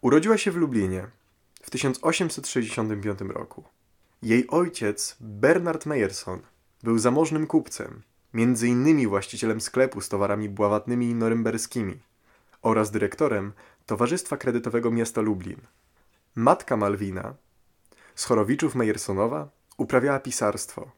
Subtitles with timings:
[0.00, 1.06] Urodziła się w Lublinie
[1.62, 3.64] w 1865 roku.
[4.22, 6.40] Jej ojciec, Bernard Meyerson,
[6.82, 8.02] był zamożnym kupcem,
[8.34, 12.00] między innymi właścicielem sklepu z towarami bławatnymi norymberskimi
[12.62, 13.52] oraz dyrektorem
[13.86, 15.60] Towarzystwa Kredytowego Miasta Lublin.
[16.34, 17.34] Matka Malwina,
[18.14, 20.90] z Chorowiczów Mejersonowa, uprawiała pisarstwo.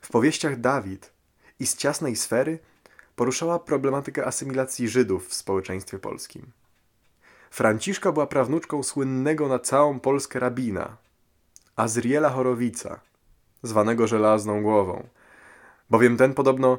[0.00, 1.12] W powieściach Dawid
[1.60, 2.58] i z ciasnej sfery
[3.16, 6.52] poruszała problematykę asymilacji Żydów w społeczeństwie polskim.
[7.50, 10.96] Franciszka była prawnuczką słynnego na całą Polskę rabina,
[11.76, 13.00] Azriela Chorowica,
[13.62, 15.08] zwanego żelazną głową,
[15.90, 16.78] bowiem ten podobno,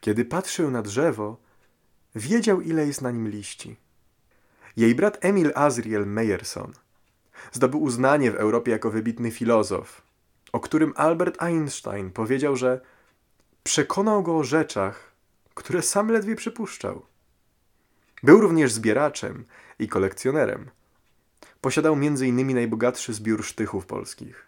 [0.00, 1.36] kiedy patrzył na drzewo,
[2.14, 3.76] wiedział ile jest na nim liści.
[4.76, 6.72] Jej brat Emil Azriel Meyerson
[7.52, 10.02] zdobył uznanie w Europie jako wybitny filozof,
[10.52, 12.80] o którym Albert Einstein powiedział, że
[13.62, 15.12] przekonał go o rzeczach,
[15.54, 17.02] które sam ledwie przypuszczał.
[18.24, 19.44] Był również zbieraczem
[19.78, 20.70] i kolekcjonerem.
[21.60, 22.54] Posiadał m.in.
[22.54, 24.46] najbogatszy zbiór sztychów polskich.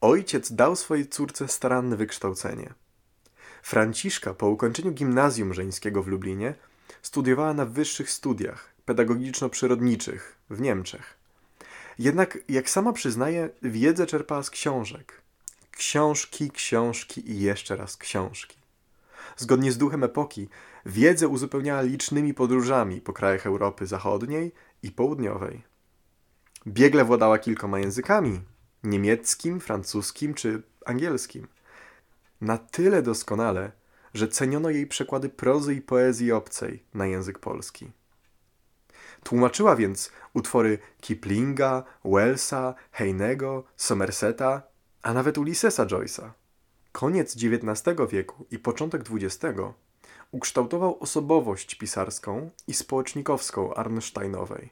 [0.00, 2.74] Ojciec dał swojej córce staranne wykształcenie.
[3.62, 6.54] Franciszka po ukończeniu gimnazjum żeńskiego w Lublinie
[7.02, 11.16] studiowała na wyższych studiach pedagogiczo-przyrodniczych w Niemczech.
[11.98, 15.20] Jednak, jak sama przyznaje, wiedzę czerpała z książek.
[15.70, 18.56] Książki, książki i jeszcze raz książki.
[19.36, 20.48] Zgodnie z duchem epoki,
[20.86, 25.62] wiedzę uzupełniała licznymi podróżami po krajach Europy Zachodniej i Południowej.
[26.66, 28.40] Biegle władała kilkoma językami
[28.84, 31.48] niemieckim, francuskim czy angielskim.
[32.40, 33.72] Na tyle doskonale,
[34.14, 37.90] że ceniono jej przekłady prozy i poezji obcej na język polski.
[39.22, 44.62] Tłumaczyła więc utwory Kiplinga, Wellsa, Heinego, Somerseta,
[45.02, 46.30] a nawet Ulyssesa Joyce'a.
[46.92, 49.56] Koniec XIX wieku i początek XX
[50.34, 54.70] ukształtował osobowość pisarską i społecznikowską Arnsteinowej.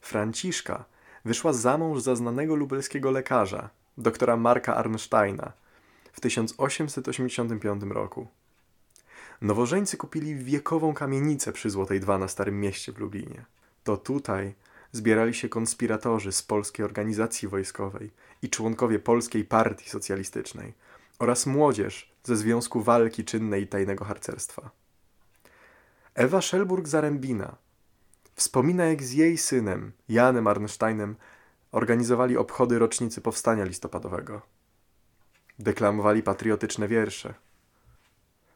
[0.00, 0.84] Franciszka
[1.24, 5.52] wyszła za mąż za znanego lubelskiego lekarza, doktora Marka Arnsteina,
[6.12, 8.26] w 1885 roku.
[9.40, 13.44] Nowożeńcy kupili wiekową kamienicę przy Złotej Dwa na Starym Mieście w Lublinie.
[13.84, 14.54] To tutaj
[14.92, 18.10] zbierali się konspiratorzy z Polskiej Organizacji Wojskowej
[18.42, 20.72] i członkowie Polskiej Partii Socjalistycznej
[21.18, 24.70] oraz młodzież ze Związku Walki Czynnej i Tajnego Harcerstwa.
[26.14, 27.56] Ewa Szelburg-Zarębina
[28.34, 31.16] wspomina jak z jej synem, Janem Arnsteinem,
[31.72, 34.42] organizowali obchody rocznicy Powstania Listopadowego.
[35.58, 37.34] Deklamowali patriotyczne wiersze.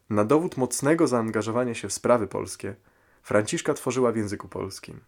[0.09, 2.75] Na dowód mocnego zaangażowania się w sprawy polskie,
[3.23, 5.01] Franciszka tworzyła w języku polskim.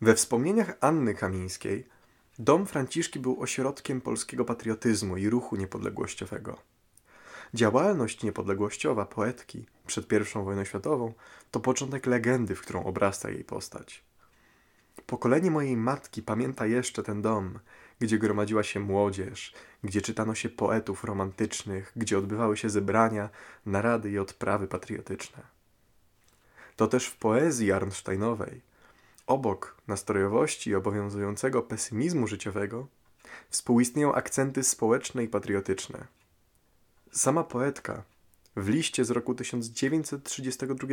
[0.00, 1.88] We wspomnieniach Anny Kamińskiej
[2.38, 6.58] dom Franciszki był ośrodkiem polskiego patriotyzmu i ruchu niepodległościowego.
[7.54, 11.12] Działalność niepodległościowa poetki przed I wojną światową
[11.50, 14.04] to początek legendy, w którą obrasta jej postać.
[15.06, 17.58] Pokolenie mojej matki pamięta jeszcze ten dom,
[17.98, 23.30] gdzie gromadziła się młodzież, gdzie czytano się poetów romantycznych, gdzie odbywały się zebrania,
[23.66, 25.42] narady i odprawy patriotyczne.
[26.76, 28.60] To też w poezji Arnsteinowej,
[29.26, 32.86] obok nastrojowości i obowiązującego pesymizmu życiowego,
[33.50, 36.15] współistnieją akcenty społeczne i patriotyczne.
[37.12, 38.02] Sama poetka
[38.56, 40.88] w liście z roku 1932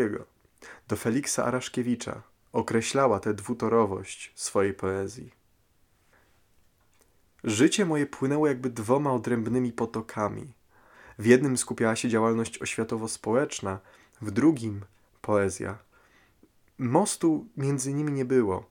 [0.87, 5.31] do Feliksa Araszkiewicza określała tę dwutorowość swojej poezji.
[7.43, 10.53] Życie moje płynęło jakby dwoma odrębnymi potokami.
[11.19, 13.77] W jednym skupiała się działalność oświatowo-społeczna,
[14.21, 14.85] w drugim
[15.21, 15.77] poezja.
[16.77, 18.69] Mostu między nimi nie było.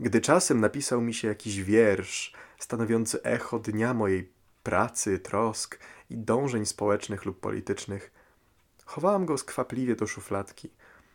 [0.00, 4.32] Gdy czasem napisał mi się jakiś wiersz, stanowiący echo dnia mojej
[4.62, 5.78] pracy, trosk
[6.10, 8.12] i dążeń społecznych lub politycznych,
[8.84, 10.70] chowałam go skwapliwie do szufladki,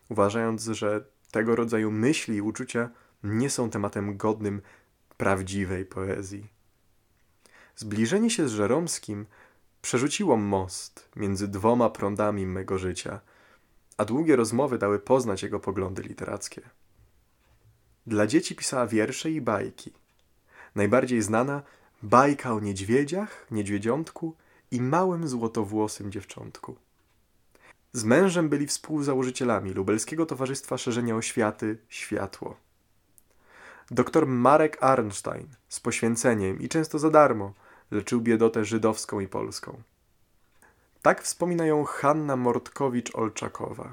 [0.09, 2.89] uważając, że tego rodzaju myśli i uczucia
[3.23, 4.61] nie są tematem godnym
[5.17, 6.47] prawdziwej poezji.
[7.75, 9.25] Zbliżenie się z Żeromskim
[9.81, 13.19] przerzuciło most między dwoma prądami mego życia,
[13.97, 16.61] a długie rozmowy dały poznać jego poglądy literackie.
[18.07, 19.93] Dla dzieci pisała wiersze i bajki.
[20.75, 21.61] Najbardziej znana
[22.03, 24.35] bajka o niedźwiedziach, niedźwiedziątku
[24.71, 26.75] i małym złotowłosym dziewczątku.
[27.93, 32.57] Z mężem byli współzałożycielami Lubelskiego Towarzystwa Szerzenia Oświaty Światło.
[33.91, 37.53] Doktor Marek Arnstein z poświęceniem i często za darmo
[37.91, 39.81] leczył biedotę żydowską i polską.
[41.01, 43.87] Tak wspominają Hanna Mortkowicz-Olczakowa.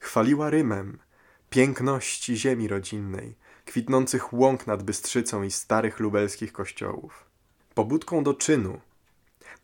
[0.00, 0.98] Chwaliła rymem
[1.50, 3.34] piękności ziemi rodzinnej,
[3.64, 7.24] kwitnących łąk nad Bystrzycą i starych lubelskich kościołów.
[7.76, 8.80] Pobudką do czynu,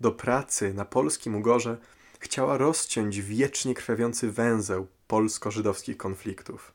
[0.01, 1.79] do pracy na polskim ugorze
[2.19, 6.73] chciała rozciąć wiecznie krwawiący węzeł polsko-żydowskich konfliktów.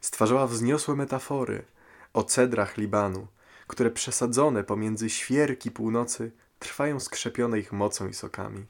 [0.00, 1.64] Stwarzała wzniosłe metafory
[2.12, 3.26] o cedrach Libanu,
[3.66, 8.66] które przesadzone pomiędzy świerki północy trwają skrzepione ich mocą i sokami.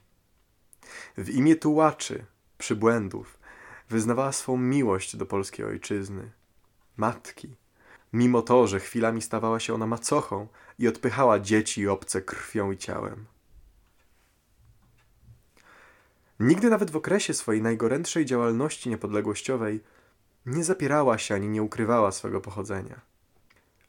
[1.17, 2.25] W imię tułaczy,
[2.59, 3.39] przybłędów,
[3.89, 6.31] wyznawała swą miłość do polskiej ojczyzny,
[6.97, 7.57] matki,
[8.13, 10.49] mimo to, że chwilami stawała się ona macochą
[10.79, 13.27] i odpychała dzieci obce krwią i ciałem.
[16.41, 19.81] Nigdy nawet w okresie swojej najgorętszej działalności niepodległościowej
[20.47, 23.01] nie zapierała się ani nie ukrywała swego pochodzenia.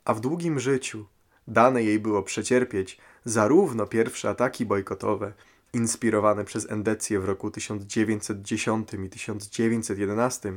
[0.05, 1.05] A w długim życiu
[1.47, 5.33] dane jej było przecierpieć zarówno pierwsze ataki bojkotowe,
[5.73, 10.53] inspirowane przez Endecję w roku 1910 i 1911,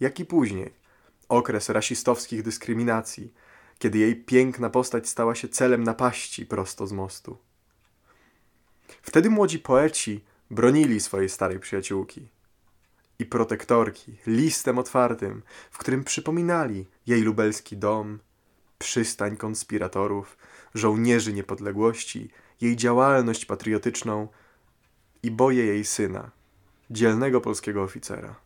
[0.00, 0.83] jak i później
[1.28, 3.32] okres rasistowskich dyskryminacji,
[3.78, 7.38] kiedy jej piękna postać stała się celem napaści prosto z mostu.
[9.02, 12.28] Wtedy młodzi poeci bronili swojej starej przyjaciółki
[13.18, 18.18] i protektorki listem otwartym, w którym przypominali jej lubelski dom,
[18.78, 20.36] przystań konspiratorów,
[20.74, 22.30] żołnierzy niepodległości,
[22.60, 24.28] jej działalność patriotyczną
[25.22, 26.30] i boje jej syna,
[26.90, 28.43] dzielnego polskiego oficera.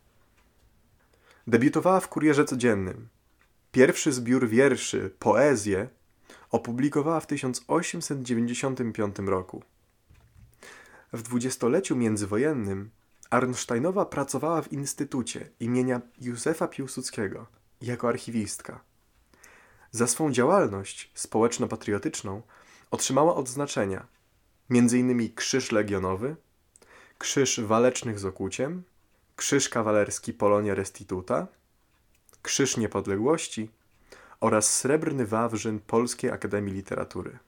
[1.48, 3.08] Debiutowała w Kurierze Codziennym.
[3.72, 5.88] Pierwszy zbiór wierszy, poezję,
[6.50, 9.62] opublikowała w 1895 roku.
[11.12, 12.90] W dwudziestoleciu międzywojennym
[13.30, 17.46] Arnsteinowa pracowała w Instytucie imienia Józefa Piłsudskiego
[17.82, 18.80] jako archiwistka.
[19.90, 22.42] Za swą działalność społeczno-patriotyczną
[22.90, 24.06] otrzymała odznaczenia
[24.70, 25.34] m.in.
[25.34, 26.36] Krzyż Legionowy,
[27.18, 28.82] Krzyż Walecznych z Okuciem,
[29.38, 31.46] Krzyż Kawalerski Polonia Restituta,
[32.42, 33.70] Krzyż Niepodległości
[34.40, 37.38] oraz Srebrny Wawrzyn Polskiej Akademii Literatury.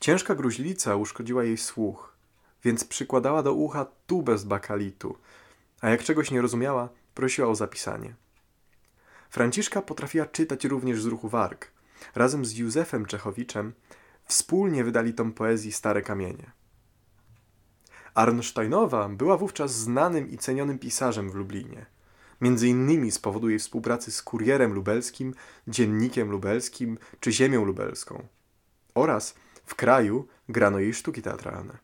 [0.00, 2.12] Ciężka gruźlica uszkodziła jej słuch,
[2.64, 5.18] więc przykładała do ucha tubę z bakalitu,
[5.80, 8.14] a jak czegoś nie rozumiała, prosiła o zapisanie.
[9.30, 11.70] Franciszka potrafiła czytać również z ruchu warg.
[12.14, 13.72] Razem z Józefem Czechowiczem
[14.24, 16.61] wspólnie wydali tom poezji Stare Kamienie.
[18.14, 21.86] Arnsteinowa była wówczas znanym i cenionym pisarzem w Lublinie.
[22.40, 25.34] Między innymi z powodu jej współpracy z Kurierem Lubelskim,
[25.68, 28.26] Dziennikiem Lubelskim czy Ziemią Lubelską.
[28.94, 31.78] Oraz w kraju grano jej sztuki teatralne.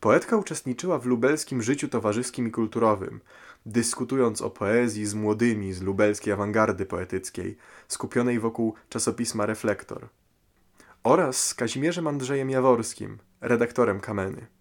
[0.00, 3.20] Poetka uczestniczyła w lubelskim życiu towarzyskim i kulturowym,
[3.66, 7.56] dyskutując o poezji z młodymi z lubelskiej awangardy poetyckiej,
[7.88, 10.08] skupionej wokół czasopisma Reflektor,
[11.02, 14.59] oraz z Kazimierzem Andrzejem Jaworskim, redaktorem Kameny.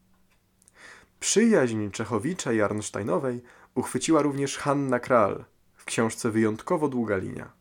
[1.20, 3.42] Przyjaźń Czechowicza i Arnsteinowej
[3.76, 5.46] uchwyciła również Hanna Kral
[5.76, 7.52] w książce Wyjątkowo długa linia.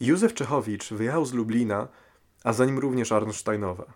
[0.00, 1.88] Józef Czechowicz wyjechał z Lublina,
[2.44, 3.92] a za nim również Arnsteinowa,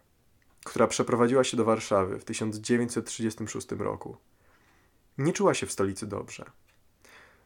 [0.64, 4.16] która przeprowadziła się do Warszawy w 1936 roku.
[5.18, 6.44] Nie czuła się w stolicy dobrze.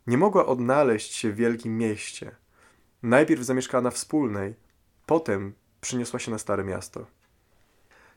[0.06, 2.36] Nie mogła odnaleźć się w wielkim mieście.
[3.02, 4.54] Najpierw zamieszkała na Wspólnej,
[5.06, 7.06] potem przyniosła się na Stare Miasto.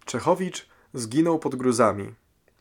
[0.05, 2.13] Czechowicz zginął pod gruzami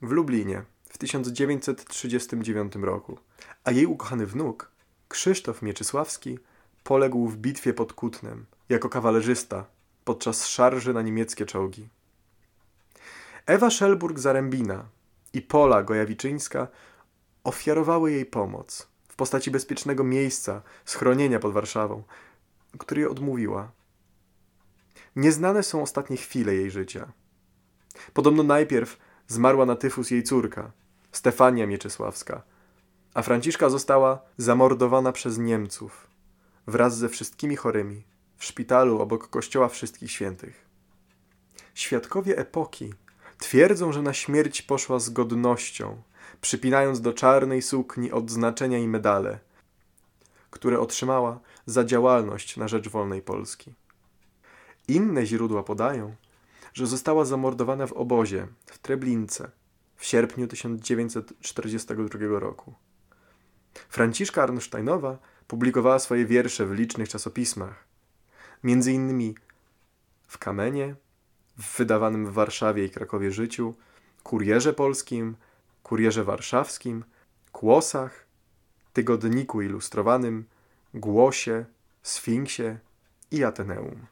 [0.02, 3.18] w Lublinie w 1939 roku,
[3.64, 4.70] a jej ukochany wnuk,
[5.08, 6.38] Krzysztof Mieczysławski,
[6.84, 9.66] poległ w bitwie pod Kutnem jako kawalerzysta
[10.04, 11.88] podczas szarży na niemieckie czołgi.
[13.46, 14.82] Ewa Szelburg-Zarębina
[15.32, 16.68] i Pola Gojawiczyńska
[17.44, 22.02] ofiarowały jej pomoc w postaci bezpiecznego miejsca, schronienia pod Warszawą,
[22.78, 23.70] której odmówiła.
[25.16, 27.12] Nieznane są ostatnie chwile jej życia.
[28.12, 28.98] Podobno najpierw
[29.32, 30.72] zmarła na tyfus jej córka,
[31.12, 32.42] Stefania Mieczysławska,
[33.14, 36.06] a Franciszka została zamordowana przez Niemców
[36.66, 38.02] wraz ze wszystkimi chorymi
[38.36, 40.64] w szpitalu obok kościoła Wszystkich Świętych.
[41.74, 42.94] Świadkowie epoki
[43.38, 46.02] twierdzą, że na śmierć poszła z godnością,
[46.40, 49.38] przypinając do czarnej sukni odznaczenia i medale,
[50.50, 53.74] które otrzymała za działalność na rzecz wolnej Polski.
[54.88, 56.14] Inne źródła podają,
[56.74, 59.50] że została zamordowana w obozie w Treblince
[59.96, 62.74] w sierpniu 1942 roku.
[63.88, 67.84] Franciszka Arnsteinowa publikowała swoje wiersze w licznych czasopismach,
[68.64, 69.34] między innymi
[70.26, 70.94] w Kamenie,
[71.58, 73.74] w wydawanym w Warszawie i Krakowie Życiu,
[74.22, 75.36] Kurierze Polskim,
[75.82, 77.04] Kurierze Warszawskim,
[77.52, 78.26] Kłosach,
[78.92, 80.44] Tygodniku Ilustrowanym,
[80.94, 81.64] Głosie,
[82.02, 82.78] Sfinksie
[83.30, 84.11] i Ateneum.